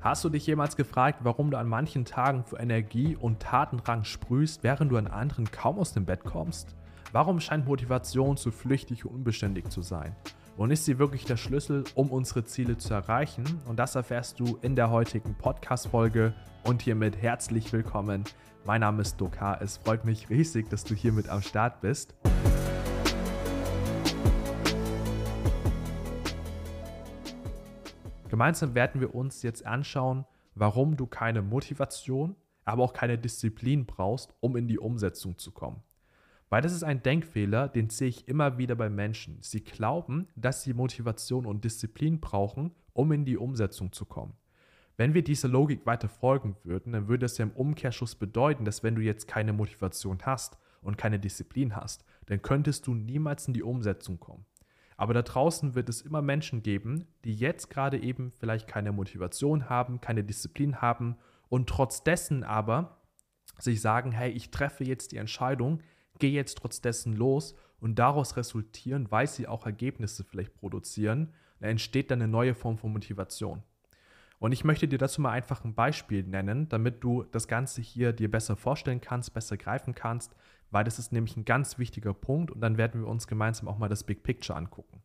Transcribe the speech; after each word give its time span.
Hast 0.00 0.22
du 0.22 0.28
dich 0.28 0.46
jemals 0.46 0.76
gefragt, 0.76 1.20
warum 1.24 1.50
du 1.50 1.58
an 1.58 1.68
manchen 1.68 2.04
Tagen 2.04 2.44
für 2.44 2.58
Energie 2.58 3.16
und 3.16 3.40
Tatendrang 3.40 4.04
sprühst, 4.04 4.62
während 4.62 4.92
du 4.92 4.96
an 4.96 5.08
anderen 5.08 5.50
kaum 5.50 5.76
aus 5.78 5.92
dem 5.92 6.04
Bett 6.04 6.22
kommst? 6.22 6.76
Warum 7.10 7.40
scheint 7.40 7.66
Motivation 7.66 8.36
zu 8.36 8.52
flüchtig 8.52 9.04
und 9.04 9.16
unbeständig 9.16 9.70
zu 9.70 9.82
sein? 9.82 10.14
Und 10.56 10.70
ist 10.70 10.84
sie 10.84 11.00
wirklich 11.00 11.24
der 11.24 11.36
Schlüssel, 11.36 11.82
um 11.96 12.10
unsere 12.10 12.44
Ziele 12.44 12.78
zu 12.78 12.94
erreichen? 12.94 13.44
Und 13.66 13.80
das 13.80 13.96
erfährst 13.96 14.38
du 14.38 14.58
in 14.62 14.76
der 14.76 14.90
heutigen 14.90 15.34
Podcast-Folge. 15.34 16.32
Und 16.62 16.82
hiermit 16.82 17.20
herzlich 17.20 17.72
willkommen. 17.72 18.22
Mein 18.64 18.82
Name 18.82 19.02
ist 19.02 19.20
Doka. 19.20 19.58
Es 19.60 19.78
freut 19.78 20.04
mich 20.04 20.30
riesig, 20.30 20.68
dass 20.70 20.84
du 20.84 20.94
hier 20.94 21.12
mit 21.12 21.28
am 21.28 21.42
Start 21.42 21.80
bist. 21.80 22.14
Gemeinsam 28.28 28.74
werden 28.74 29.00
wir 29.00 29.14
uns 29.14 29.42
jetzt 29.42 29.64
anschauen, 29.64 30.26
warum 30.54 30.96
du 30.96 31.06
keine 31.06 31.42
Motivation, 31.42 32.36
aber 32.64 32.82
auch 32.82 32.92
keine 32.92 33.16
Disziplin 33.16 33.86
brauchst, 33.86 34.34
um 34.40 34.56
in 34.56 34.68
die 34.68 34.78
Umsetzung 34.78 35.38
zu 35.38 35.52
kommen. 35.52 35.82
Weil 36.50 36.62
das 36.62 36.72
ist 36.72 36.82
ein 36.82 37.02
Denkfehler, 37.02 37.68
den 37.68 37.90
sehe 37.90 38.08
ich 38.08 38.28
immer 38.28 38.58
wieder 38.58 38.74
bei 38.74 38.88
Menschen. 38.88 39.38
Sie 39.40 39.62
glauben, 39.62 40.28
dass 40.36 40.62
sie 40.62 40.74
Motivation 40.74 41.46
und 41.46 41.64
Disziplin 41.64 42.20
brauchen, 42.20 42.74
um 42.92 43.12
in 43.12 43.24
die 43.24 43.36
Umsetzung 43.36 43.92
zu 43.92 44.06
kommen. 44.06 44.34
Wenn 44.96 45.14
wir 45.14 45.22
dieser 45.22 45.48
Logik 45.48 45.86
weiter 45.86 46.08
folgen 46.08 46.56
würden, 46.64 46.92
dann 46.92 47.08
würde 47.08 47.26
es 47.26 47.38
ja 47.38 47.44
im 47.44 47.52
Umkehrschluss 47.52 48.14
bedeuten, 48.14 48.64
dass 48.64 48.82
wenn 48.82 48.96
du 48.96 49.02
jetzt 49.02 49.28
keine 49.28 49.52
Motivation 49.52 50.18
hast 50.22 50.58
und 50.82 50.98
keine 50.98 51.18
Disziplin 51.20 51.76
hast, 51.76 52.04
dann 52.26 52.42
könntest 52.42 52.86
du 52.86 52.94
niemals 52.94 53.46
in 53.46 53.54
die 53.54 53.62
Umsetzung 53.62 54.18
kommen. 54.18 54.44
Aber 54.98 55.14
da 55.14 55.22
draußen 55.22 55.76
wird 55.76 55.88
es 55.88 56.02
immer 56.02 56.20
Menschen 56.20 56.62
geben, 56.62 57.06
die 57.24 57.32
jetzt 57.32 57.70
gerade 57.70 57.98
eben 58.02 58.32
vielleicht 58.32 58.66
keine 58.66 58.90
Motivation 58.90 59.70
haben, 59.70 60.00
keine 60.00 60.24
Disziplin 60.24 60.82
haben 60.82 61.16
und 61.48 61.68
trotz 61.68 62.02
dessen 62.02 62.42
aber 62.42 62.98
sich 63.58 63.80
sagen, 63.80 64.10
hey, 64.10 64.30
ich 64.32 64.50
treffe 64.50 64.82
jetzt 64.82 65.12
die 65.12 65.18
Entscheidung, 65.18 65.82
gehe 66.18 66.32
jetzt 66.32 66.58
trotz 66.58 66.80
dessen 66.80 67.14
los 67.14 67.54
und 67.78 68.00
daraus 68.00 68.36
resultieren, 68.36 69.10
weil 69.12 69.28
sie 69.28 69.46
auch 69.46 69.66
Ergebnisse 69.66 70.24
vielleicht 70.24 70.54
produzieren, 70.54 71.32
da 71.60 71.68
entsteht 71.68 72.10
dann 72.10 72.20
eine 72.20 72.30
neue 72.30 72.54
Form 72.54 72.76
von 72.76 72.92
Motivation. 72.92 73.62
Und 74.40 74.50
ich 74.50 74.64
möchte 74.64 74.88
dir 74.88 74.98
dazu 74.98 75.20
mal 75.20 75.30
einfach 75.30 75.64
ein 75.64 75.74
Beispiel 75.74 76.24
nennen, 76.24 76.68
damit 76.68 77.04
du 77.04 77.22
das 77.22 77.46
Ganze 77.46 77.82
hier 77.82 78.12
dir 78.12 78.30
besser 78.30 78.56
vorstellen 78.56 79.00
kannst, 79.00 79.32
besser 79.32 79.56
greifen 79.56 79.94
kannst, 79.94 80.34
weil 80.70 80.84
das 80.84 80.98
ist 80.98 81.12
nämlich 81.12 81.36
ein 81.36 81.44
ganz 81.44 81.78
wichtiger 81.78 82.14
Punkt 82.14 82.50
und 82.50 82.60
dann 82.60 82.76
werden 82.76 83.00
wir 83.00 83.08
uns 83.08 83.26
gemeinsam 83.26 83.68
auch 83.68 83.78
mal 83.78 83.88
das 83.88 84.04
Big 84.04 84.22
Picture 84.22 84.56
angucken. 84.56 85.02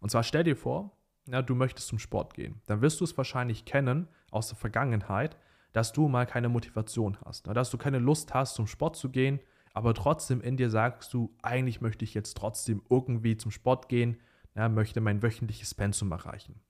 Und 0.00 0.10
zwar 0.10 0.22
stell 0.22 0.44
dir 0.44 0.56
vor, 0.56 0.96
ja, 1.26 1.42
du 1.42 1.54
möchtest 1.54 1.88
zum 1.88 1.98
Sport 1.98 2.34
gehen. 2.34 2.60
Dann 2.66 2.80
wirst 2.80 3.00
du 3.00 3.04
es 3.04 3.16
wahrscheinlich 3.16 3.64
kennen 3.64 4.08
aus 4.30 4.48
der 4.48 4.56
Vergangenheit, 4.56 5.36
dass 5.72 5.92
du 5.92 6.08
mal 6.08 6.26
keine 6.26 6.48
Motivation 6.48 7.18
hast, 7.24 7.46
dass 7.48 7.70
du 7.70 7.78
keine 7.78 7.98
Lust 7.98 8.32
hast, 8.32 8.54
zum 8.54 8.66
Sport 8.66 8.96
zu 8.96 9.10
gehen, 9.10 9.40
aber 9.74 9.92
trotzdem 9.92 10.40
in 10.40 10.56
dir 10.56 10.70
sagst 10.70 11.12
du, 11.12 11.34
eigentlich 11.42 11.82
möchte 11.82 12.04
ich 12.04 12.14
jetzt 12.14 12.36
trotzdem 12.36 12.82
irgendwie 12.88 13.36
zum 13.36 13.50
Sport 13.50 13.90
gehen, 13.90 14.16
ja, 14.54 14.70
möchte 14.70 15.02
mein 15.02 15.22
wöchentliches 15.22 15.74
Pensum 15.74 16.12
erreichen. 16.12 16.60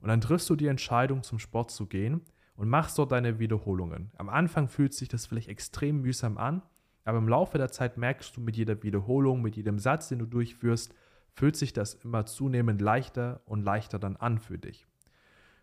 Und 0.00 0.08
dann 0.08 0.20
triffst 0.20 0.48
du 0.48 0.54
die 0.54 0.68
Entscheidung, 0.68 1.24
zum 1.24 1.40
Sport 1.40 1.72
zu 1.72 1.86
gehen 1.86 2.20
und 2.54 2.68
machst 2.68 2.98
dort 2.98 3.10
deine 3.10 3.40
Wiederholungen. 3.40 4.12
Am 4.16 4.28
Anfang 4.28 4.68
fühlt 4.68 4.94
sich 4.94 5.08
das 5.08 5.26
vielleicht 5.26 5.48
extrem 5.48 6.02
mühsam 6.02 6.38
an, 6.38 6.62
aber 7.04 7.18
im 7.18 7.28
Laufe 7.28 7.58
der 7.58 7.70
Zeit 7.70 7.96
merkst 7.96 8.36
du 8.36 8.40
mit 8.40 8.56
jeder 8.56 8.82
Wiederholung, 8.82 9.42
mit 9.42 9.56
jedem 9.56 9.78
Satz, 9.78 10.08
den 10.08 10.18
du 10.18 10.26
durchführst, 10.26 10.94
fühlt 11.34 11.56
sich 11.56 11.72
das 11.72 11.94
immer 11.94 12.26
zunehmend 12.26 12.80
leichter 12.80 13.40
und 13.46 13.62
leichter 13.62 13.98
dann 13.98 14.16
an 14.16 14.38
für 14.38 14.58
dich. 14.58 14.86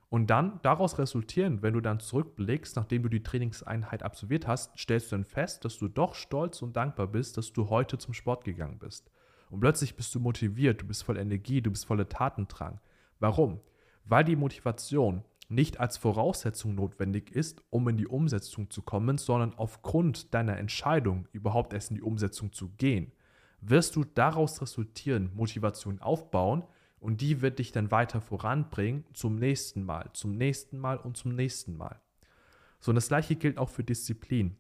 Und 0.10 0.32
dann 0.32 0.60
daraus 0.64 0.98
resultierend, 0.98 1.62
wenn 1.62 1.76
du 1.76 1.82
dann 1.82 2.00
zurückblickst, 2.00 2.76
nachdem 2.76 3.04
du 3.04 3.10
die 3.10 3.22
Trainingseinheit 3.22 4.02
absolviert 4.02 4.48
hast, 4.48 4.78
stellst 4.78 5.12
du 5.12 5.16
dann 5.16 5.24
fest, 5.24 5.64
dass 5.66 5.78
du 5.78 5.88
doch 5.88 6.16
stolz 6.16 6.64
und 6.64 6.76
dankbar 6.76 7.08
bist, 7.08 7.38
dass 7.38 7.54
du 7.54 7.70
heute 7.70 8.00
zum 8.00 8.16
Sport 8.16 8.44
gegangen 8.44 8.80
bist. 8.80 9.12
Und 9.52 9.60
plötzlich 9.60 9.96
bist 9.96 10.14
du 10.16 10.20
motiviert, 10.20 10.82
du 10.82 10.88
bist 10.88 11.04
voll 11.04 11.18
Energie, 11.18 11.62
du 11.62 11.70
bist 11.70 11.86
voller 11.86 12.10
Tatendrang. 12.10 12.80
Warum? 13.20 13.60
Weil 14.06 14.24
die 14.24 14.36
Motivation 14.36 15.24
nicht 15.50 15.80
als 15.80 15.98
Voraussetzung 15.98 16.76
notwendig 16.76 17.32
ist, 17.32 17.64
um 17.72 17.88
in 17.90 17.98
die 17.98 18.08
Umsetzung 18.08 18.70
zu 18.70 18.84
kommen, 18.84 19.18
sondern 19.18 19.56
aufgrund 19.56 20.34
deiner 20.34 20.58
Entscheidung, 20.58 21.28
überhaupt 21.32 21.74
erst 21.74 21.90
in 21.90 21.96
die 21.96 22.04
Umsetzung 22.04 22.54
zu 22.54 22.70
gehen, 22.78 23.12
wirst 23.60 23.96
du 23.96 24.04
daraus 24.04 24.62
resultieren, 24.62 25.32
Motivation 25.36 26.00
aufbauen 26.00 26.64
und 27.00 27.22
die 27.22 27.42
wird 27.42 27.60
dich 27.60 27.72
dann 27.72 27.92
weiter 27.92 28.22
voranbringen 28.22 29.06
zum 29.14 29.36
nächsten 29.36 29.84
Mal, 29.84 30.10
zum 30.14 30.38
nächsten 30.38 30.78
Mal 30.78 30.98
und 30.98 31.18
zum 31.18 31.36
nächsten 31.36 31.76
Mal. 31.76 32.00
So, 32.80 32.92
und 32.92 32.96
das 32.96 33.08
gleiche 33.08 33.36
gilt 33.36 33.58
auch 33.58 33.70
für 33.70 33.84
Disziplin. 33.84 34.56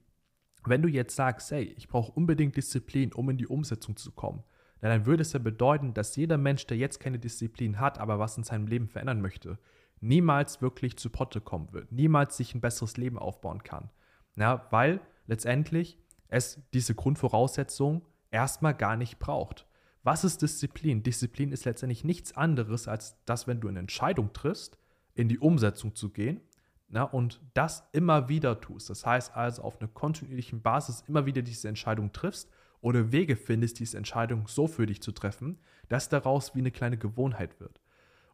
Wenn 0.66 0.81
du 0.81 0.89
jetzt 0.89 1.16
sagst, 1.16 1.51
hey, 1.51 1.73
ich 1.78 1.88
brauche 1.88 2.11
unbedingt 2.11 2.57
Disziplin, 2.57 3.13
um 3.13 3.29
in 3.29 3.38
die 3.38 3.47
Umsetzung 3.47 3.95
zu 3.95 4.11
kommen, 4.11 4.44
dann 4.81 5.05
würde 5.05 5.22
es 5.22 5.33
ja 5.33 5.39
bedeuten, 5.39 5.94
dass 5.94 6.16
jeder 6.16 6.38
Mensch, 6.38 6.66
der 6.66 6.78
jetzt 6.78 6.99
keine 6.99 7.19
Disziplin 7.19 7.79
hat, 7.79 7.99
aber 7.99 8.17
was 8.17 8.38
in 8.38 8.44
seinem 8.44 8.67
Leben 8.67 8.88
verändern 8.88 9.22
möchte, 9.22 9.59
niemals 10.01 10.61
wirklich 10.61 10.97
zu 10.97 11.09
Potte 11.09 11.41
kommen 11.41 11.71
wird, 11.73 11.91
niemals 11.91 12.37
sich 12.37 12.55
ein 12.55 12.61
besseres 12.61 12.97
Leben 12.97 13.17
aufbauen 13.17 13.63
kann. 13.63 13.89
Ja, 14.35 14.67
weil 14.69 15.01
letztendlich 15.27 15.97
es 16.27 16.61
diese 16.73 16.95
Grundvoraussetzung 16.95 18.05
erstmal 18.31 18.73
gar 18.73 18.95
nicht 18.95 19.19
braucht. 19.19 19.65
Was 20.03 20.23
ist 20.23 20.41
Disziplin? 20.41 21.03
Disziplin 21.03 21.51
ist 21.51 21.65
letztendlich 21.65 22.03
nichts 22.03 22.35
anderes, 22.37 22.87
als 22.87 23.17
dass, 23.25 23.47
wenn 23.47 23.59
du 23.59 23.67
eine 23.67 23.79
Entscheidung 23.79 24.31
triffst, 24.31 24.77
in 25.13 25.27
die 25.27 25.39
Umsetzung 25.39 25.95
zu 25.95 26.09
gehen 26.11 26.41
na, 26.89 27.03
und 27.03 27.39
das 27.53 27.87
immer 27.91 28.29
wieder 28.29 28.59
tust. 28.59 28.89
Das 28.89 29.05
heißt 29.05 29.35
also 29.35 29.61
auf 29.61 29.79
einer 29.79 29.89
kontinuierlichen 29.89 30.61
Basis 30.61 31.03
immer 31.07 31.25
wieder 31.25 31.41
diese 31.41 31.67
Entscheidung 31.67 32.11
triffst 32.11 32.49
oder 32.81 33.11
Wege 33.11 33.35
findest, 33.35 33.79
diese 33.79 33.97
Entscheidung 33.97 34.47
so 34.47 34.67
für 34.67 34.85
dich 34.85 35.01
zu 35.01 35.11
treffen, 35.11 35.59
dass 35.87 36.09
daraus 36.09 36.55
wie 36.55 36.59
eine 36.59 36.71
kleine 36.71 36.97
Gewohnheit 36.97 37.59
wird. 37.59 37.79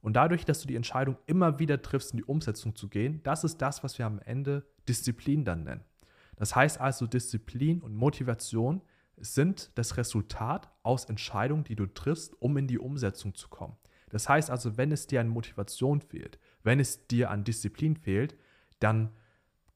Und 0.06 0.14
dadurch, 0.14 0.46
dass 0.46 0.62
du 0.62 0.68
die 0.68 0.76
Entscheidung 0.76 1.18
immer 1.26 1.58
wieder 1.58 1.82
triffst, 1.82 2.12
in 2.12 2.18
die 2.18 2.24
Umsetzung 2.24 2.76
zu 2.76 2.90
gehen, 2.90 3.22
das 3.24 3.44
ist 3.44 3.58
das, 3.58 3.84
was 3.84 3.98
wir 3.98 4.06
am 4.06 4.20
Ende 4.20 4.64
Disziplin 4.88 5.44
dann 5.44 5.64
nennen. 5.64 5.84
Das 6.36 6.56
heißt 6.56 6.80
also, 6.80 7.08
Disziplin 7.08 7.82
und 7.82 7.96
Motivation 7.96 8.84
sind 9.18 9.72
das 9.74 9.98
Resultat 9.98 10.70
aus 10.84 11.06
Entscheidungen, 11.06 11.64
die 11.64 11.76
du 11.76 11.88
triffst, 11.88 12.40
um 12.40 12.56
in 12.56 12.68
die 12.68 12.78
Umsetzung 12.78 13.34
zu 13.34 13.50
kommen. 13.50 13.78
Das 14.12 14.30
heißt 14.30 14.52
also, 14.52 14.78
wenn 14.78 14.92
es 14.92 15.08
dir 15.08 15.22
an 15.22 15.28
Motivation 15.28 16.02
fehlt, 16.02 16.38
wenn 16.62 16.80
es 16.80 17.08
dir 17.08 17.32
an 17.32 17.44
Disziplin 17.44 17.96
fehlt, 17.96 18.38
dann 18.80 19.10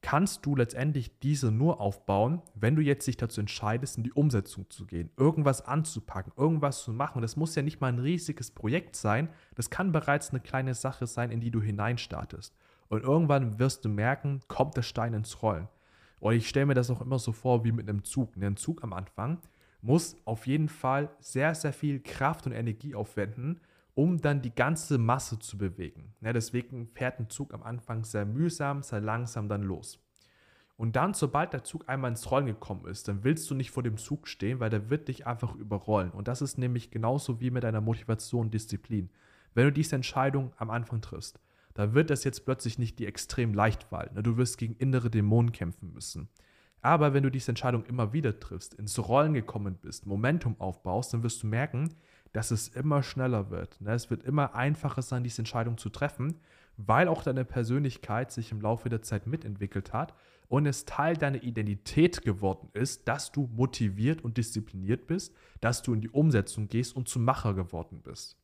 kannst 0.02 0.46
du 0.46 0.56
letztendlich 0.56 1.18
diese 1.20 1.50
nur 1.50 1.80
aufbauen, 1.80 2.42
wenn 2.54 2.76
du 2.76 2.82
jetzt 2.82 3.06
dich 3.06 3.16
dazu 3.16 3.40
entscheidest, 3.40 3.98
in 3.98 4.04
die 4.04 4.12
Umsetzung 4.12 4.68
zu 4.70 4.86
gehen, 4.86 5.10
irgendwas 5.16 5.62
anzupacken, 5.66 6.32
irgendwas 6.36 6.82
zu 6.82 6.92
machen. 6.92 7.22
Das 7.22 7.36
muss 7.36 7.54
ja 7.54 7.62
nicht 7.62 7.80
mal 7.80 7.88
ein 7.88 7.98
riesiges 7.98 8.50
Projekt 8.50 8.96
sein, 8.96 9.28
das 9.54 9.70
kann 9.70 9.92
bereits 9.92 10.30
eine 10.30 10.40
kleine 10.40 10.74
Sache 10.74 11.06
sein, 11.06 11.30
in 11.30 11.40
die 11.40 11.50
du 11.50 11.60
hineinstartest. 11.60 12.54
Und 12.88 13.04
irgendwann 13.04 13.58
wirst 13.58 13.84
du 13.84 13.88
merken, 13.88 14.40
kommt 14.48 14.76
der 14.76 14.82
Stein 14.82 15.14
ins 15.14 15.42
Rollen. 15.42 15.68
Und 16.18 16.34
ich 16.34 16.48
stelle 16.48 16.66
mir 16.66 16.74
das 16.74 16.90
auch 16.90 17.00
immer 17.00 17.18
so 17.18 17.32
vor 17.32 17.64
wie 17.64 17.72
mit 17.72 17.88
einem 17.88 18.04
Zug. 18.04 18.36
Ein 18.36 18.56
Zug 18.56 18.82
am 18.82 18.92
Anfang 18.92 19.38
muss 19.82 20.16
auf 20.24 20.46
jeden 20.46 20.68
Fall 20.68 21.10
sehr, 21.20 21.54
sehr 21.54 21.72
viel 21.72 22.00
Kraft 22.00 22.46
und 22.46 22.52
Energie 22.52 22.94
aufwenden, 22.94 23.60
um 24.00 24.18
dann 24.18 24.40
die 24.40 24.54
ganze 24.54 24.96
Masse 24.96 25.38
zu 25.38 25.58
bewegen. 25.58 26.14
Ja, 26.22 26.32
deswegen 26.32 26.86
fährt 26.86 27.20
ein 27.20 27.28
Zug 27.28 27.52
am 27.52 27.62
Anfang 27.62 28.02
sehr 28.02 28.24
mühsam, 28.24 28.82
sehr 28.82 29.02
langsam 29.02 29.46
dann 29.46 29.62
los. 29.62 30.02
Und 30.78 30.96
dann, 30.96 31.12
sobald 31.12 31.52
der 31.52 31.64
Zug 31.64 31.86
einmal 31.86 32.10
ins 32.10 32.30
Rollen 32.30 32.46
gekommen 32.46 32.86
ist, 32.86 33.08
dann 33.08 33.24
willst 33.24 33.50
du 33.50 33.54
nicht 33.54 33.70
vor 33.70 33.82
dem 33.82 33.98
Zug 33.98 34.26
stehen, 34.26 34.58
weil 34.58 34.70
der 34.70 34.88
wird 34.88 35.08
dich 35.08 35.26
einfach 35.26 35.54
überrollen. 35.54 36.12
Und 36.12 36.28
das 36.28 36.40
ist 36.40 36.56
nämlich 36.56 36.90
genauso 36.90 37.42
wie 37.42 37.50
mit 37.50 37.62
deiner 37.62 37.82
Motivation 37.82 38.46
und 38.46 38.54
Disziplin. 38.54 39.10
Wenn 39.52 39.66
du 39.66 39.72
diese 39.72 39.96
Entscheidung 39.96 40.54
am 40.56 40.70
Anfang 40.70 41.02
triffst, 41.02 41.38
dann 41.74 41.92
wird 41.92 42.08
das 42.08 42.24
jetzt 42.24 42.46
plötzlich 42.46 42.78
nicht 42.78 42.98
die 43.00 43.06
extrem 43.06 43.52
leicht 43.52 43.82
fallen. 43.82 44.14
Ne? 44.14 44.22
Du 44.22 44.38
wirst 44.38 44.56
gegen 44.56 44.76
innere 44.76 45.10
Dämonen 45.10 45.52
kämpfen 45.52 45.92
müssen. 45.92 46.30
Aber 46.80 47.12
wenn 47.12 47.22
du 47.22 47.30
diese 47.30 47.50
Entscheidung 47.50 47.84
immer 47.84 48.14
wieder 48.14 48.40
triffst, 48.40 48.72
ins 48.72 48.98
Rollen 48.98 49.34
gekommen 49.34 49.74
bist, 49.74 50.06
Momentum 50.06 50.58
aufbaust, 50.58 51.12
dann 51.12 51.22
wirst 51.22 51.42
du 51.42 51.48
merken, 51.48 51.90
dass 52.32 52.50
es 52.50 52.68
immer 52.68 53.02
schneller 53.02 53.50
wird. 53.50 53.80
Ne? 53.80 53.92
Es 53.92 54.10
wird 54.10 54.22
immer 54.22 54.54
einfacher 54.54 55.02
sein, 55.02 55.24
diese 55.24 55.42
Entscheidung 55.42 55.78
zu 55.78 55.88
treffen, 55.88 56.40
weil 56.76 57.08
auch 57.08 57.22
deine 57.22 57.44
Persönlichkeit 57.44 58.32
sich 58.32 58.52
im 58.52 58.60
Laufe 58.60 58.88
der 58.88 59.02
Zeit 59.02 59.26
mitentwickelt 59.26 59.92
hat 59.92 60.14
und 60.48 60.66
es 60.66 60.84
Teil 60.84 61.16
deiner 61.16 61.42
Identität 61.42 62.22
geworden 62.22 62.70
ist, 62.72 63.06
dass 63.06 63.32
du 63.32 63.48
motiviert 63.52 64.22
und 64.22 64.36
diszipliniert 64.36 65.06
bist, 65.06 65.34
dass 65.60 65.82
du 65.82 65.92
in 65.94 66.00
die 66.00 66.10
Umsetzung 66.10 66.68
gehst 66.68 66.96
und 66.96 67.08
zum 67.08 67.24
Macher 67.24 67.54
geworden 67.54 68.00
bist. 68.02 68.36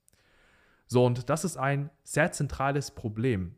So, 0.86 1.04
und 1.04 1.28
das 1.28 1.44
ist 1.44 1.56
ein 1.56 1.90
sehr 2.04 2.30
zentrales 2.30 2.92
Problem, 2.92 3.56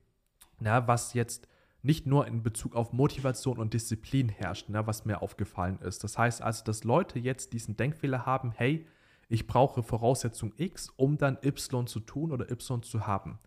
na, 0.60 0.86
was 0.88 1.12
jetzt 1.12 1.46
nicht 1.82 2.06
nur 2.06 2.26
in 2.26 2.42
Bezug 2.42 2.74
auf 2.74 2.92
Motivation 2.92 3.58
und 3.58 3.74
Disziplin 3.74 4.28
herrscht, 4.28 4.66
na, 4.68 4.86
was 4.86 5.04
mir 5.04 5.22
aufgefallen 5.22 5.78
ist. 5.80 6.02
Das 6.02 6.18
heißt 6.18 6.42
also, 6.42 6.64
dass 6.64 6.84
Leute 6.84 7.18
jetzt 7.18 7.52
diesen 7.52 7.76
Denkfehler 7.76 8.26
haben, 8.26 8.52
hey, 8.52 8.86
ich 9.28 9.46
brauche 9.46 9.82
Voraussetzung 9.82 10.52
X, 10.56 10.90
um 10.96 11.18
dann 11.18 11.38
Y 11.44 11.86
zu 11.86 12.00
tun 12.00 12.32
oder 12.32 12.50
Y 12.50 12.82
zu 12.82 13.06
haben. 13.06 13.38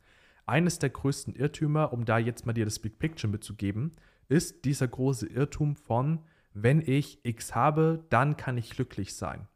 eines 0.45 0.79
der 0.79 0.89
größten 0.89 1.35
Irrtümer, 1.35 1.93
um 1.93 2.03
da 2.03 2.17
jetzt 2.17 2.45
mal 2.45 2.53
dir 2.53 2.65
das 2.65 2.79
Big 2.79 2.99
Picture 2.99 3.31
mitzugeben, 3.31 3.95
ist 4.27 4.65
dieser 4.65 4.87
große 4.87 5.27
Irrtum 5.27 5.75
von, 5.75 6.19
wenn 6.53 6.81
ich 6.81 7.23
X 7.23 7.55
habe, 7.55 8.05
dann 8.09 8.37
kann 8.37 8.57
ich 8.57 8.71
glücklich 8.71 9.15
sein. 9.15 9.47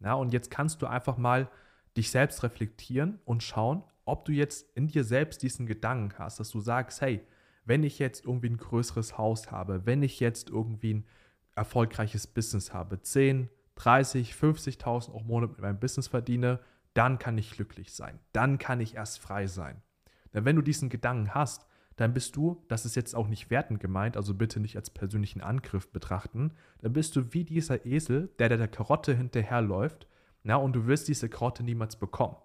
Ja, 0.00 0.14
und 0.14 0.32
jetzt 0.32 0.50
kannst 0.50 0.82
du 0.82 0.86
einfach 0.86 1.18
mal 1.18 1.48
dich 1.96 2.10
selbst 2.10 2.42
reflektieren 2.42 3.20
und 3.24 3.42
schauen, 3.42 3.84
ob 4.04 4.24
du 4.24 4.32
jetzt 4.32 4.66
in 4.76 4.88
dir 4.88 5.04
selbst 5.04 5.42
diesen 5.42 5.66
Gedanken 5.66 6.18
hast, 6.18 6.40
dass 6.40 6.50
du 6.50 6.60
sagst, 6.60 7.00
hey, 7.00 7.20
wenn 7.64 7.84
ich 7.84 7.98
jetzt 7.98 8.24
irgendwie 8.24 8.48
ein 8.48 8.56
größeres 8.56 9.18
Haus 9.18 9.50
habe, 9.50 9.86
wenn 9.86 10.02
ich 10.02 10.18
jetzt 10.18 10.50
irgendwie 10.50 10.94
ein 10.94 11.06
erfolgreiches 11.54 12.26
Business 12.26 12.72
habe, 12.72 13.02
10, 13.02 13.48
30, 13.80 14.34
50.000 14.34 15.12
auch 15.12 15.24
Monat 15.24 15.52
mit 15.52 15.60
meinem 15.60 15.80
Business 15.80 16.08
verdiene, 16.08 16.60
dann 16.92 17.18
kann 17.18 17.38
ich 17.38 17.52
glücklich 17.52 17.94
sein. 17.94 18.18
Dann 18.32 18.58
kann 18.58 18.80
ich 18.80 18.94
erst 18.94 19.20
frei 19.20 19.46
sein. 19.46 19.80
Denn 20.34 20.44
wenn 20.44 20.56
du 20.56 20.62
diesen 20.62 20.90
Gedanken 20.90 21.34
hast, 21.34 21.66
dann 21.96 22.12
bist 22.12 22.36
du, 22.36 22.62
das 22.68 22.84
ist 22.84 22.94
jetzt 22.94 23.14
auch 23.14 23.26
nicht 23.26 23.48
wertend 23.48 23.80
gemeint, 23.80 24.18
also 24.18 24.34
bitte 24.34 24.60
nicht 24.60 24.76
als 24.76 24.90
persönlichen 24.90 25.40
Angriff 25.40 25.90
betrachten, 25.90 26.52
dann 26.82 26.92
bist 26.92 27.16
du 27.16 27.32
wie 27.32 27.44
dieser 27.44 27.86
Esel, 27.86 28.28
der 28.38 28.50
der 28.50 28.68
Karotte 28.68 29.14
hinterherläuft, 29.14 30.06
na, 30.42 30.56
und 30.56 30.74
du 30.74 30.86
wirst 30.86 31.08
diese 31.08 31.28
Karotte 31.28 31.62
niemals 31.62 31.96
bekommen. 31.96 32.36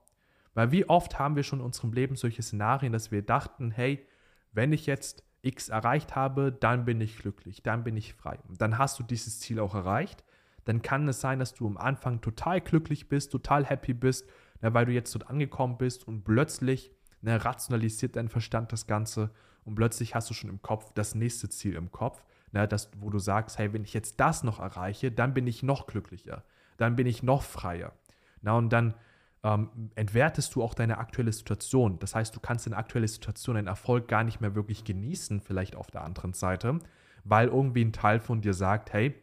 Weil 0.53 0.71
wie 0.71 0.87
oft 0.87 1.19
haben 1.19 1.35
wir 1.35 1.43
schon 1.43 1.59
in 1.59 1.65
unserem 1.65 1.91
Leben 1.91 2.15
solche 2.15 2.41
Szenarien, 2.41 2.93
dass 2.93 3.11
wir 3.11 3.21
dachten, 3.21 3.71
hey, 3.71 4.05
wenn 4.53 4.71
ich 4.71 4.85
jetzt 4.85 5.23
X 5.41 5.69
erreicht 5.69 6.15
habe, 6.15 6.51
dann 6.51 6.85
bin 6.85 6.99
ich 7.01 7.17
glücklich, 7.17 7.61
dann 7.61 7.83
bin 7.83 7.97
ich 7.97 8.13
frei. 8.13 8.39
Und 8.47 8.61
dann 8.61 8.77
hast 8.77 8.99
du 8.99 9.03
dieses 9.03 9.39
Ziel 9.39 9.59
auch 9.59 9.75
erreicht. 9.75 10.23
Dann 10.65 10.81
kann 10.81 11.07
es 11.07 11.21
sein, 11.21 11.39
dass 11.39 11.53
du 11.53 11.65
am 11.67 11.77
Anfang 11.77 12.21
total 12.21 12.61
glücklich 12.61 13.07
bist, 13.07 13.31
total 13.31 13.65
happy 13.65 13.93
bist, 13.93 14.27
na, 14.61 14.73
weil 14.73 14.85
du 14.85 14.91
jetzt 14.91 15.13
dort 15.15 15.29
angekommen 15.29 15.77
bist 15.77 16.07
und 16.07 16.23
plötzlich 16.23 16.91
ne, 17.21 17.43
rationalisiert 17.43 18.15
dein 18.15 18.29
Verstand 18.29 18.71
das 18.71 18.87
Ganze 18.87 19.31
und 19.63 19.75
plötzlich 19.75 20.15
hast 20.15 20.29
du 20.29 20.33
schon 20.33 20.49
im 20.49 20.61
Kopf 20.61 20.91
das 20.93 21.15
nächste 21.15 21.49
Ziel 21.49 21.75
im 21.75 21.91
Kopf, 21.91 22.23
ne, 22.51 22.67
das, 22.67 22.89
wo 22.97 23.09
du 23.09 23.19
sagst, 23.19 23.57
hey, 23.57 23.73
wenn 23.73 23.83
ich 23.83 23.93
jetzt 23.93 24.19
das 24.19 24.43
noch 24.43 24.59
erreiche, 24.59 25.11
dann 25.11 25.33
bin 25.33 25.47
ich 25.47 25.63
noch 25.63 25.87
glücklicher, 25.87 26.43
dann 26.77 26.95
bin 26.95 27.07
ich 27.07 27.23
noch 27.23 27.43
freier. 27.43 27.93
Na, 28.41 28.53
und 28.53 28.69
dann 28.71 28.95
ähm, 29.43 29.91
entwertest 29.93 30.55
du 30.55 30.63
auch 30.63 30.73
deine 30.73 30.97
aktuelle 30.97 31.31
Situation. 31.31 31.99
Das 31.99 32.15
heißt, 32.15 32.35
du 32.35 32.39
kannst 32.39 32.65
deine 32.65 32.77
aktuelle 32.77 33.07
Situation, 33.07 33.55
deinen 33.55 33.67
Erfolg 33.67 34.07
gar 34.07 34.23
nicht 34.23 34.41
mehr 34.41 34.55
wirklich 34.55 34.83
genießen, 34.83 35.41
vielleicht 35.41 35.75
auf 35.75 35.91
der 35.91 36.03
anderen 36.03 36.33
Seite, 36.33 36.79
weil 37.23 37.49
irgendwie 37.49 37.85
ein 37.85 37.93
Teil 37.93 38.19
von 38.19 38.41
dir 38.41 38.53
sagt, 38.53 38.93
hey, 38.93 39.13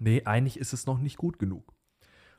nee, 0.00 0.22
eigentlich 0.24 0.58
ist 0.58 0.72
es 0.72 0.86
noch 0.86 0.98
nicht 0.98 1.16
gut 1.16 1.38
genug. 1.38 1.74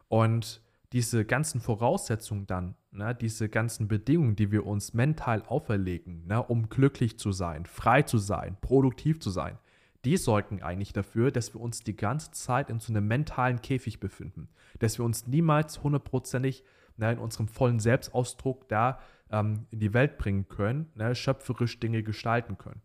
Und 0.08 0.62
diese 0.92 1.24
ganzen 1.24 1.62
Voraussetzungen 1.62 2.48
dann, 2.48 2.76
ne, 2.92 3.14
diese 3.14 3.48
ganzen 3.48 3.88
Bedingungen, 3.88 4.36
die 4.36 4.52
wir 4.52 4.66
uns 4.66 4.94
mental 4.94 5.44
auferlegen, 5.44 6.26
ne, 6.26 6.42
um 6.42 6.70
glücklich 6.70 7.20
zu 7.20 7.32
sein, 7.32 7.66
frei 7.66 8.02
zu 8.02 8.18
sein, 8.18 8.58
produktiv 8.62 9.20
zu 9.20 9.30
sein, 9.30 9.60
die 10.06 10.18
sorgen 10.18 10.64
eigentlich 10.64 10.94
dafür, 10.94 11.32
dass 11.32 11.54
wir 11.54 11.62
uns 11.62 11.82
die 11.82 11.96
ganze 11.96 12.32
Zeit 12.32 12.70
in 12.70 12.80
so 12.80 12.92
einem 12.92 13.08
mentalen 13.08 13.62
Käfig 13.62 14.00
befinden, 14.00 14.50
dass 14.80 14.98
wir 14.98 15.06
uns 15.06 15.28
niemals 15.28 15.84
hundertprozentig 15.84 16.64
ne, 16.98 17.12
in 17.12 17.20
unserem 17.20 17.48
vollen 17.48 17.80
Selbstausdruck 17.80 18.68
da 18.70 19.00
ähm, 19.30 19.68
in 19.70 19.80
die 19.80 19.94
Welt 19.94 20.18
bringen 20.18 20.48
können, 20.48 20.92
ne, 20.96 21.14
schöpferisch 21.14 21.80
Dinge 21.80 22.02
gestalten 22.02 22.58
können. 22.58 22.82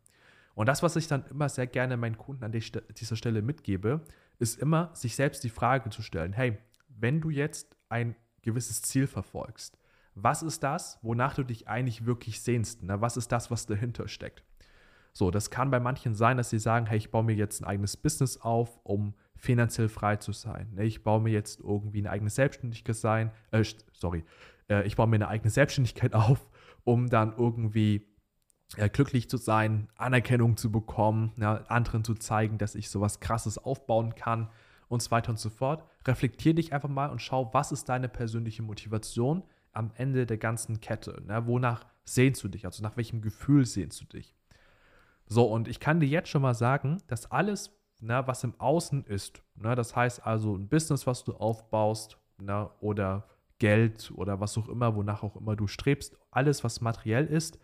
Und 0.55 0.69
das, 0.69 0.83
was 0.83 0.97
ich 0.97 1.09
dann 1.09 1.25
immer 1.31 1.49
sehr 1.49 1.67
gerne 1.67 1.97
meinen 1.97 2.19
Kunden 2.19 2.45
an 2.45 2.53
dieser 2.53 3.17
Stelle 3.17 3.43
mitgebe, 3.43 4.03
ist 4.39 4.59
immer, 4.59 4.91
sich 4.95 5.15
selbst 5.17 5.45
die 5.45 5.51
Frage 5.51 5.91
zu 5.91 6.03
stellen, 6.03 6.33
hey, 6.33 6.59
wenn 6.89 7.21
du 7.21 7.31
jetzt 7.31 7.77
ein 7.89 8.17
gewisses 8.43 8.83
Ziel 8.83 9.07
verfolgst, 9.07 9.79
was 10.15 10.43
ist 10.43 10.63
das, 10.63 10.99
wonach 11.03 11.35
du 11.35 11.43
dich 11.43 11.69
eigentlich 11.69 12.07
wirklich 12.07 12.41
sehnst? 12.41 12.83
Ne? 12.83 13.01
Was 13.01 13.17
ist 13.17 13.33
das, 13.33 13.51
was 13.51 13.67
dahinter 13.67 14.07
steckt? 14.09 14.45
So, 15.13 15.31
das 15.31 15.51
kann 15.51 15.71
bei 15.71 15.81
manchen 15.81 16.15
sein, 16.15 16.37
dass 16.37 16.51
sie 16.51 16.59
sagen, 16.59 16.87
hey, 16.87 16.99
ich 16.99 17.11
baue 17.11 17.25
mir 17.25 17.35
jetzt 17.35 17.61
ein 17.61 17.65
eigenes 17.65 17.97
Business 17.97 18.41
auf, 18.41 18.81
um 18.85 19.15
finanziell 19.37 19.89
frei 19.89 20.17
zu 20.17 20.33
sein. 20.33 20.73
Ne? 20.75 20.85
Ich 20.85 21.03
baue 21.03 21.21
mir 21.21 21.31
jetzt 21.31 21.61
irgendwie 21.61 21.99
eine 21.99 22.11
eigene 22.11 22.31
Selbstständigkeit 22.31 22.97
sein, 22.97 23.31
äh, 23.51 23.65
sorry, 23.93 24.25
äh, 24.69 24.87
ich 24.87 24.97
baue 24.97 25.07
mir 25.07 25.17
eine 25.17 25.29
eigene 25.29 25.51
Selbstständigkeit 25.51 26.15
auf, 26.15 26.49
um 26.85 27.09
dann 27.09 27.35
irgendwie 27.37 28.07
glücklich 28.77 29.29
zu 29.29 29.37
sein, 29.37 29.89
Anerkennung 29.97 30.57
zu 30.57 30.71
bekommen, 30.71 31.33
ja, 31.37 31.65
anderen 31.69 32.05
zu 32.05 32.15
zeigen, 32.15 32.59
dass 32.59 32.75
ich 32.75 32.91
sowas 32.91 33.21
Krasses 33.21 33.59
aufbauen 33.59 34.15
kann 34.15 34.49
und 34.89 35.03
so 35.03 35.11
weiter 35.11 35.31
und 35.31 35.39
so 35.39 35.51
fort. 35.51 35.85
Reflektier 36.07 36.55
dich 36.55 36.73
einfach 36.73 36.89
mal 36.89 37.11
und 37.11 37.21
schau, 37.21 37.53
was 37.53 37.73
ist 37.73 37.89
deine 37.89 38.09
persönliche 38.09 38.63
Motivation 38.63 39.43
am 39.73 39.91
Ende 39.97 40.27
der 40.27 40.39
ganzen 40.39 40.81
Kette. 40.81 41.23
Ne? 41.27 41.47
Wonach 41.47 41.85
sehnst 42.05 42.43
du 42.45 42.49
dich? 42.49 42.65
Also 42.65 42.83
nach 42.83 42.97
welchem 42.97 43.21
Gefühl 43.21 43.67
sehnst 43.67 44.01
du 44.01 44.05
dich? 44.05 44.35
So, 45.27 45.45
und 45.45 45.69
ich 45.69 45.81
kann 45.81 46.01
dir 46.01 46.09
jetzt 46.09 46.29
schon 46.29 46.43
mal 46.43 46.55
sagen, 46.55 46.99
dass 47.07 47.31
alles, 47.31 47.71
ne, 48.01 48.23
was 48.27 48.45
im 48.45 48.59
Außen 48.61 49.05
ist, 49.05 49.43
ne, 49.55 49.75
das 49.75 49.97
heißt 49.97 50.25
also 50.27 50.55
ein 50.55 50.69
Business, 50.69 51.07
was 51.07 51.25
du 51.25 51.33
aufbaust, 51.35 52.19
ne, 52.39 52.71
oder 52.81 53.27
Geld 53.59 54.13
oder 54.15 54.41
was 54.41 54.59
auch 54.59 54.69
immer, 54.69 54.95
wonach 54.95 55.23
auch 55.23 55.37
immer 55.37 55.57
du 55.57 55.67
strebst, 55.67 56.17
alles, 56.31 56.63
was 56.63 56.81
materiell 56.81 57.27
ist, 57.27 57.59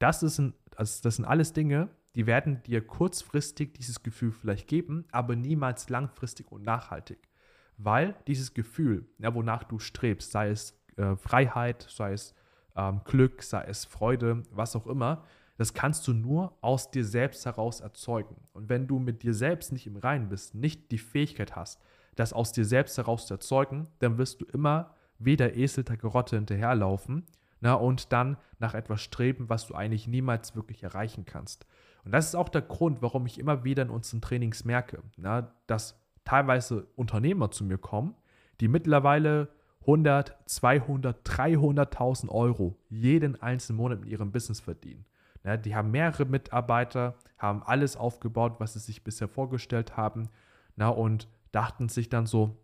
das, 0.00 0.22
ist 0.22 0.38
ein, 0.38 0.54
also 0.76 1.00
das 1.02 1.16
sind 1.16 1.24
alles 1.24 1.52
Dinge, 1.52 1.88
die 2.16 2.26
werden 2.26 2.62
dir 2.64 2.84
kurzfristig 2.84 3.74
dieses 3.74 4.02
Gefühl 4.02 4.32
vielleicht 4.32 4.66
geben, 4.66 5.04
aber 5.12 5.36
niemals 5.36 5.88
langfristig 5.88 6.50
und 6.50 6.64
nachhaltig. 6.64 7.28
Weil 7.76 8.16
dieses 8.26 8.52
Gefühl, 8.52 9.06
ja, 9.18 9.32
wonach 9.34 9.62
du 9.64 9.78
strebst, 9.78 10.32
sei 10.32 10.48
es 10.50 10.76
äh, 10.96 11.16
Freiheit, 11.16 11.86
sei 11.88 12.12
es 12.12 12.34
ähm, 12.76 13.02
Glück, 13.04 13.42
sei 13.42 13.62
es 13.64 13.84
Freude, 13.84 14.42
was 14.50 14.74
auch 14.74 14.86
immer, 14.86 15.24
das 15.56 15.74
kannst 15.74 16.08
du 16.08 16.14
nur 16.14 16.56
aus 16.62 16.90
dir 16.90 17.04
selbst 17.04 17.44
heraus 17.44 17.80
erzeugen. 17.80 18.36
Und 18.52 18.68
wenn 18.68 18.86
du 18.86 18.98
mit 18.98 19.22
dir 19.22 19.34
selbst 19.34 19.72
nicht 19.72 19.86
im 19.86 19.96
Reinen 19.96 20.30
bist, 20.30 20.54
nicht 20.54 20.90
die 20.90 20.98
Fähigkeit 20.98 21.54
hast, 21.54 21.80
das 22.16 22.32
aus 22.32 22.52
dir 22.52 22.64
selbst 22.64 22.96
heraus 22.96 23.26
zu 23.26 23.34
erzeugen, 23.34 23.86
dann 23.98 24.18
wirst 24.18 24.40
du 24.40 24.46
immer 24.46 24.94
wie 25.18 25.36
der 25.36 25.56
Esel 25.56 25.84
der 25.84 25.98
Gerotte 25.98 26.36
hinterherlaufen 26.36 27.26
na, 27.60 27.74
und 27.74 28.12
dann 28.12 28.36
nach 28.58 28.74
etwas 28.74 29.02
streben, 29.02 29.48
was 29.48 29.66
du 29.66 29.74
eigentlich 29.74 30.06
niemals 30.06 30.56
wirklich 30.56 30.82
erreichen 30.82 31.24
kannst. 31.24 31.66
Und 32.04 32.12
das 32.12 32.28
ist 32.28 32.34
auch 32.34 32.48
der 32.48 32.62
Grund, 32.62 33.02
warum 33.02 33.26
ich 33.26 33.38
immer 33.38 33.64
wieder 33.64 33.82
in 33.82 33.90
unseren 33.90 34.20
Trainings 34.20 34.64
merke, 34.64 35.02
na, 35.16 35.52
dass 35.66 36.00
teilweise 36.24 36.86
Unternehmer 36.96 37.50
zu 37.50 37.64
mir 37.64 37.78
kommen, 37.78 38.14
die 38.60 38.68
mittlerweile 38.68 39.48
100, 39.82 40.36
200, 40.46 41.28
300.000 41.28 42.28
Euro 42.28 42.76
jeden 42.88 43.40
einzelnen 43.40 43.78
Monat 43.78 44.00
mit 44.00 44.08
ihrem 44.10 44.30
Business 44.30 44.60
verdienen. 44.60 45.06
Ja, 45.42 45.56
die 45.56 45.74
haben 45.74 45.90
mehrere 45.90 46.26
Mitarbeiter, 46.26 47.14
haben 47.38 47.62
alles 47.62 47.96
aufgebaut, 47.96 48.56
was 48.58 48.74
sie 48.74 48.78
sich 48.78 49.02
bisher 49.02 49.28
vorgestellt 49.28 49.96
haben 49.96 50.28
na, 50.76 50.88
und 50.88 51.28
dachten 51.52 51.88
sich 51.88 52.08
dann 52.08 52.26
so, 52.26 52.56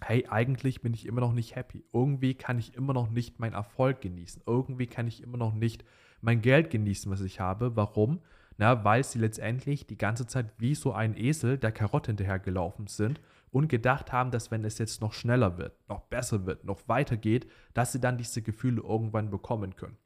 hey, 0.00 0.26
eigentlich 0.28 0.80
bin 0.80 0.94
ich 0.94 1.06
immer 1.06 1.20
noch 1.20 1.32
nicht 1.32 1.56
happy. 1.56 1.84
Irgendwie 1.92 2.34
kann 2.34 2.58
ich 2.58 2.74
immer 2.74 2.92
noch 2.92 3.10
nicht 3.10 3.38
meinen 3.38 3.54
Erfolg 3.54 4.00
genießen. 4.00 4.42
Irgendwie 4.46 4.86
kann 4.86 5.06
ich 5.06 5.22
immer 5.22 5.38
noch 5.38 5.54
nicht 5.54 5.84
mein 6.20 6.40
Geld 6.40 6.70
genießen, 6.70 7.10
was 7.10 7.20
ich 7.20 7.40
habe. 7.40 7.76
Warum? 7.76 8.20
Na, 8.58 8.84
weil 8.84 9.02
sie 9.04 9.18
letztendlich 9.18 9.86
die 9.86 9.98
ganze 9.98 10.26
Zeit 10.26 10.46
wie 10.58 10.74
so 10.74 10.92
ein 10.92 11.16
Esel 11.16 11.58
der 11.58 11.72
Karotte 11.72 12.10
hinterhergelaufen 12.10 12.86
sind 12.86 13.20
und 13.50 13.68
gedacht 13.68 14.12
haben, 14.12 14.30
dass 14.30 14.50
wenn 14.50 14.64
es 14.64 14.78
jetzt 14.78 15.00
noch 15.00 15.12
schneller 15.12 15.58
wird, 15.58 15.76
noch 15.88 16.00
besser 16.02 16.46
wird, 16.46 16.64
noch 16.64 16.80
weitergeht, 16.86 17.50
dass 17.74 17.92
sie 17.92 18.00
dann 18.00 18.18
diese 18.18 18.42
Gefühle 18.42 18.82
irgendwann 18.82 19.30
bekommen 19.30 19.76
können. 19.76 19.96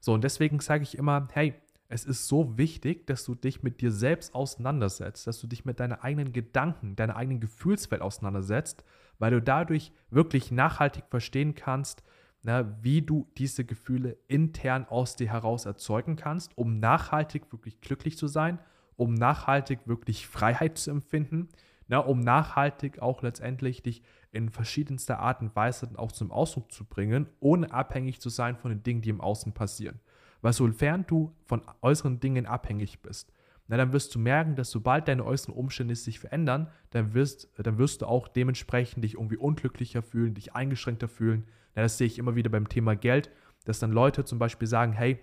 So, 0.00 0.12
und 0.12 0.24
deswegen 0.24 0.60
sage 0.60 0.82
ich 0.82 0.96
immer, 0.96 1.28
hey, 1.32 1.54
es 1.88 2.04
ist 2.04 2.28
so 2.28 2.56
wichtig, 2.56 3.06
dass 3.06 3.24
du 3.24 3.34
dich 3.34 3.62
mit 3.62 3.80
dir 3.80 3.90
selbst 3.90 4.34
auseinandersetzt, 4.34 5.26
dass 5.26 5.40
du 5.40 5.46
dich 5.46 5.64
mit 5.64 5.80
deinen 5.80 5.94
eigenen 5.94 6.32
Gedanken, 6.32 6.94
deiner 6.94 7.16
eigenen 7.16 7.40
Gefühlswelt 7.40 8.00
auseinandersetzt, 8.00 8.84
weil 9.20 9.30
du 9.30 9.40
dadurch 9.40 9.92
wirklich 10.10 10.50
nachhaltig 10.50 11.04
verstehen 11.08 11.54
kannst, 11.54 12.02
na, 12.42 12.82
wie 12.82 13.02
du 13.02 13.28
diese 13.36 13.64
Gefühle 13.64 14.16
intern 14.26 14.86
aus 14.88 15.14
dir 15.14 15.30
heraus 15.30 15.66
erzeugen 15.66 16.16
kannst, 16.16 16.56
um 16.56 16.80
nachhaltig 16.80 17.52
wirklich 17.52 17.80
glücklich 17.80 18.16
zu 18.16 18.26
sein, 18.26 18.58
um 18.96 19.14
nachhaltig 19.14 19.80
wirklich 19.86 20.26
Freiheit 20.26 20.78
zu 20.78 20.90
empfinden, 20.90 21.48
na, 21.86 21.98
um 21.98 22.20
nachhaltig 22.20 23.00
auch 23.00 23.22
letztendlich 23.22 23.82
dich 23.82 24.02
in 24.32 24.48
verschiedenster 24.48 25.18
Art 25.18 25.42
und 25.42 25.54
Weise 25.54 25.90
auch 25.96 26.12
zum 26.12 26.30
Ausdruck 26.30 26.72
zu 26.72 26.84
bringen, 26.84 27.26
ohne 27.40 27.72
abhängig 27.72 28.20
zu 28.20 28.30
sein 28.30 28.56
von 28.56 28.70
den 28.70 28.82
Dingen, 28.82 29.02
die 29.02 29.10
im 29.10 29.20
Außen 29.20 29.52
passieren. 29.52 30.00
Weil 30.40 30.54
sofern 30.54 31.04
du 31.06 31.34
von 31.44 31.62
äußeren 31.82 32.20
Dingen 32.20 32.46
abhängig 32.46 33.02
bist, 33.02 33.30
na, 33.70 33.76
dann 33.76 33.92
wirst 33.92 34.12
du 34.16 34.18
merken, 34.18 34.56
dass 34.56 34.72
sobald 34.72 35.06
deine 35.06 35.24
äußeren 35.24 35.54
Umstände 35.54 35.94
sich 35.94 36.18
verändern, 36.18 36.66
dann 36.90 37.14
wirst, 37.14 37.48
dann 37.56 37.78
wirst 37.78 38.02
du 38.02 38.06
auch 38.06 38.26
dementsprechend 38.26 39.04
dich 39.04 39.14
irgendwie 39.14 39.36
unglücklicher 39.36 40.02
fühlen, 40.02 40.34
dich 40.34 40.56
eingeschränkter 40.56 41.06
fühlen. 41.06 41.46
Na, 41.76 41.82
das 41.82 41.96
sehe 41.96 42.08
ich 42.08 42.18
immer 42.18 42.34
wieder 42.34 42.50
beim 42.50 42.68
Thema 42.68 42.96
Geld, 42.96 43.30
dass 43.66 43.78
dann 43.78 43.92
Leute 43.92 44.24
zum 44.24 44.40
Beispiel 44.40 44.66
sagen, 44.66 44.92
hey, 44.92 45.20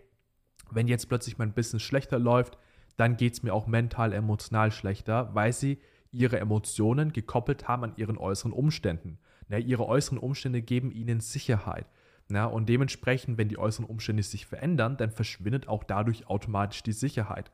wenn 0.72 0.88
jetzt 0.88 1.10
plötzlich 1.10 1.38
mein 1.38 1.52
Business 1.52 1.84
schlechter 1.84 2.20
läuft, 2.20 2.58
dann 2.96 3.18
geht 3.18 3.34
es 3.34 3.44
mir 3.44 3.54
auch 3.54 3.68
mental, 3.68 4.14
emotional 4.14 4.72
schlechter, 4.72 5.36
weil 5.36 5.52
sie 5.52 5.82
ihre 6.14 6.40
Emotionen 6.40 7.12
gekoppelt 7.12 7.68
haben 7.68 7.84
an 7.84 7.94
ihren 7.98 8.18
äußeren 8.18 8.54
Umständen. 8.54 9.20
Na, 9.50 9.58
ihre 9.58 9.86
äußeren 9.86 10.20
Umstände 10.20 10.62
geben 10.62 10.94
ihnen 10.94 11.20
Sicherheit. 11.20 11.88
Ja, 12.30 12.46
und 12.46 12.70
dementsprechend, 12.70 13.38
wenn 13.38 13.50
die 13.50 13.58
äußeren 13.58 13.86
Umstände 13.86 14.24
sich 14.24 14.46
verändern, 14.46 14.96
dann 14.96 15.12
verschwindet 15.12 15.68
auch 15.68 15.84
dadurch 15.84 16.28
automatisch 16.28 16.82
die 16.84 16.94
Sicherheit. 16.94 17.52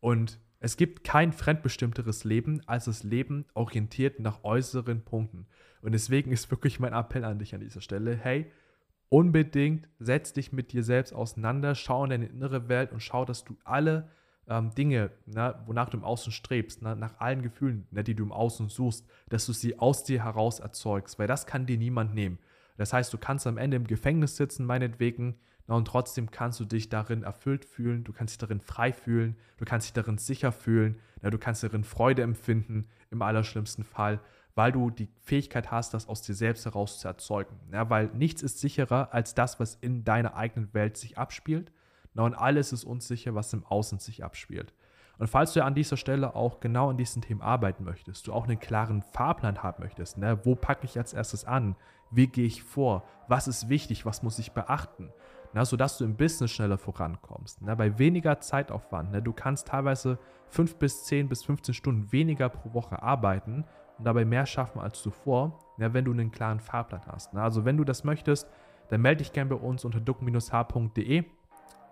Und 0.00 0.38
es 0.60 0.76
gibt 0.76 1.04
kein 1.04 1.32
fremdbestimmteres 1.32 2.24
Leben 2.24 2.62
als 2.66 2.86
das 2.86 3.04
Leben 3.04 3.44
orientiert 3.54 4.20
nach 4.20 4.42
äußeren 4.44 5.04
Punkten. 5.04 5.46
Und 5.82 5.92
deswegen 5.92 6.32
ist 6.32 6.50
wirklich 6.50 6.80
mein 6.80 6.92
Appell 6.92 7.24
an 7.24 7.38
dich 7.38 7.54
an 7.54 7.60
dieser 7.60 7.80
Stelle, 7.80 8.16
hey, 8.16 8.50
unbedingt 9.08 9.88
setz 9.98 10.32
dich 10.32 10.52
mit 10.52 10.72
dir 10.72 10.82
selbst 10.82 11.12
auseinander, 11.12 11.74
schau 11.74 12.04
in 12.04 12.10
deine 12.10 12.26
innere 12.26 12.68
Welt 12.68 12.92
und 12.92 13.02
schau, 13.02 13.24
dass 13.24 13.44
du 13.44 13.56
alle 13.64 14.08
ähm, 14.48 14.74
Dinge, 14.74 15.10
na, 15.26 15.62
wonach 15.66 15.90
du 15.90 15.98
im 15.98 16.04
Außen 16.04 16.32
strebst, 16.32 16.82
na, 16.82 16.94
nach 16.94 17.20
allen 17.20 17.42
Gefühlen, 17.42 17.86
na, 17.90 18.02
die 18.02 18.14
du 18.14 18.24
im 18.24 18.32
Außen 18.32 18.68
suchst, 18.68 19.06
dass 19.28 19.46
du 19.46 19.52
sie 19.52 19.78
aus 19.78 20.04
dir 20.04 20.24
heraus 20.24 20.58
erzeugst, 20.58 21.18
weil 21.18 21.26
das 21.28 21.46
kann 21.46 21.66
dir 21.66 21.78
niemand 21.78 22.14
nehmen. 22.14 22.38
Das 22.76 22.92
heißt, 22.92 23.12
du 23.12 23.18
kannst 23.18 23.46
am 23.46 23.58
Ende 23.58 23.76
im 23.76 23.86
Gefängnis 23.86 24.36
sitzen, 24.36 24.64
meinetwegen, 24.64 25.36
und 25.76 25.86
trotzdem 25.86 26.30
kannst 26.30 26.58
du 26.60 26.64
dich 26.64 26.88
darin 26.88 27.22
erfüllt 27.22 27.64
fühlen, 27.64 28.04
du 28.04 28.12
kannst 28.12 28.32
dich 28.32 28.38
darin 28.38 28.60
frei 28.60 28.92
fühlen, 28.92 29.36
du 29.58 29.64
kannst 29.64 29.86
dich 29.86 29.92
darin 29.92 30.16
sicher 30.16 30.50
fühlen, 30.50 30.98
na, 31.20 31.30
du 31.30 31.38
kannst 31.38 31.62
darin 31.62 31.84
Freude 31.84 32.22
empfinden, 32.22 32.88
im 33.10 33.22
allerschlimmsten 33.22 33.84
Fall, 33.84 34.20
weil 34.54 34.72
du 34.72 34.90
die 34.90 35.08
Fähigkeit 35.22 35.70
hast, 35.70 35.94
das 35.94 36.08
aus 36.08 36.22
dir 36.22 36.34
selbst 36.34 36.64
heraus 36.64 36.98
zu 36.98 37.06
erzeugen. 37.06 37.54
Ja, 37.72 37.88
weil 37.90 38.06
nichts 38.14 38.42
ist 38.42 38.58
sicherer 38.60 39.12
als 39.12 39.34
das, 39.34 39.60
was 39.60 39.76
in 39.76 40.04
deiner 40.04 40.36
eigenen 40.36 40.72
Welt 40.74 40.96
sich 40.96 41.18
abspielt. 41.18 41.70
Na, 42.14 42.24
und 42.24 42.34
alles 42.34 42.72
ist 42.72 42.84
unsicher, 42.84 43.34
was 43.34 43.52
im 43.52 43.64
Außen 43.64 43.98
sich 43.98 44.24
abspielt. 44.24 44.72
Und 45.18 45.28
falls 45.28 45.52
du 45.52 45.64
an 45.64 45.74
dieser 45.74 45.96
Stelle 45.96 46.34
auch 46.34 46.60
genau 46.60 46.90
an 46.90 46.96
diesen 46.96 47.22
Themen 47.22 47.42
arbeiten 47.42 47.84
möchtest, 47.84 48.26
du 48.26 48.32
auch 48.32 48.44
einen 48.44 48.60
klaren 48.60 49.02
Fahrplan 49.02 49.62
haben 49.62 49.82
möchtest, 49.82 50.16
ne, 50.16 50.38
wo 50.44 50.54
packe 50.54 50.84
ich 50.84 50.96
als 50.96 51.12
erstes 51.12 51.44
an, 51.44 51.76
wie 52.10 52.28
gehe 52.28 52.46
ich 52.46 52.62
vor, 52.62 53.04
was 53.26 53.48
ist 53.48 53.68
wichtig, 53.68 54.06
was 54.06 54.22
muss 54.22 54.38
ich 54.38 54.52
beachten, 54.52 55.10
na, 55.52 55.64
sodass 55.64 55.98
du 55.98 56.04
im 56.04 56.16
Business 56.16 56.50
schneller 56.50 56.78
vorankommst, 56.78 57.62
na, 57.62 57.74
bei 57.74 57.98
weniger 57.98 58.40
Zeitaufwand. 58.40 59.12
Ne, 59.12 59.22
du 59.22 59.32
kannst 59.32 59.68
teilweise 59.68 60.18
5 60.48 60.76
bis 60.76 61.04
10 61.04 61.28
bis 61.28 61.44
15 61.44 61.74
Stunden 61.74 62.12
weniger 62.12 62.48
pro 62.48 62.72
Woche 62.74 63.02
arbeiten 63.02 63.64
und 63.98 64.04
dabei 64.04 64.24
mehr 64.24 64.46
schaffen 64.46 64.80
als 64.80 65.02
zuvor, 65.02 65.58
ja, 65.78 65.92
wenn 65.92 66.04
du 66.04 66.12
einen 66.12 66.30
klaren 66.30 66.60
Fahrplan 66.60 67.02
hast. 67.06 67.34
Na, 67.34 67.42
also 67.42 67.64
wenn 67.64 67.76
du 67.76 67.84
das 67.84 68.04
möchtest, 68.04 68.48
dann 68.90 69.02
melde 69.02 69.18
dich 69.18 69.32
gerne 69.32 69.50
bei 69.50 69.56
uns 69.56 69.84
unter 69.84 70.00
duck-h.de 70.00 71.24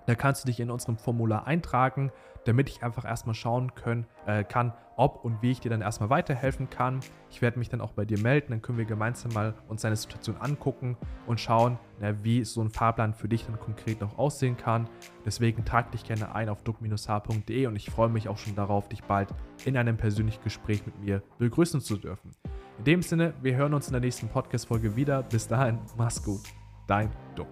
da 0.07 0.15
kannst 0.15 0.45
du 0.45 0.47
dich 0.47 0.61
in 0.61 0.71
unserem 0.71 0.97
Formular 0.97 1.47
eintragen, 1.47 2.11
damit 2.45 2.69
ich 2.69 2.83
einfach 2.83 3.05
erstmal 3.05 3.35
schauen 3.35 3.75
können, 3.75 4.07
äh, 4.27 4.45
kann, 4.45 4.73
ob 4.97 5.25
und 5.25 5.43
wie 5.43 5.50
ich 5.50 5.61
dir 5.61 5.71
dann 5.71 5.81
erstmal 5.81 6.11
weiterhelfen 6.11 6.69
kann. 6.71 7.00
Ich 7.31 7.43
werde 7.43 7.59
mich 7.59 7.69
dann 7.69 7.81
auch 7.81 7.93
bei 7.93 8.05
dir 8.05 8.19
melden, 8.19 8.49
dann 8.50 8.62
können 8.62 8.79
wir 8.79 8.85
gemeinsam 8.85 9.33
mal 9.33 9.55
uns 9.69 9.83
deine 9.83 9.97
Situation 9.97 10.37
angucken 10.37 10.97
und 11.26 11.41
schauen, 11.41 11.79
na, 12.00 12.23
wie 12.25 12.45
so 12.45 12.62
ein 12.62 12.71
Fahrplan 12.71 13.15
für 13.15 13.29
dich 13.29 13.47
dann 13.47 13.59
konkret 13.59 14.00
noch 14.00 14.19
aussehen 14.19 14.57
kann. 14.57 14.88
Deswegen 15.25 15.65
trag 15.65 15.93
dich 15.93 16.05
gerne 16.05 16.35
ein 16.35 16.49
auf 16.49 16.62
duck-h.de 16.62 17.67
und 17.67 17.76
ich 17.76 17.91
freue 17.91 18.09
mich 18.09 18.29
auch 18.29 18.38
schon 18.38 18.55
darauf, 18.55 18.88
dich 18.88 19.03
bald 19.05 19.29
in 19.65 19.76
einem 19.76 19.97
persönlichen 19.97 20.43
Gespräch 20.43 20.85
mit 20.87 20.99
mir 21.00 21.23
begrüßen 21.38 21.81
zu 21.81 21.97
dürfen. 21.97 22.33
In 22.79 22.85
dem 22.85 23.03
Sinne, 23.03 23.35
wir 23.43 23.57
hören 23.57 23.75
uns 23.75 23.87
in 23.87 23.93
der 23.93 24.00
nächsten 24.00 24.29
Podcast-Folge 24.29 24.97
wieder. 24.97 25.23
Bis 25.23 25.49
dahin, 25.49 25.79
mach's 25.97 26.23
gut. 26.23 26.43
Dein 26.87 27.11
Duck. 27.35 27.49